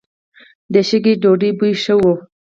[0.73, 2.03] د شګې ډوډۍ بوی ښه و.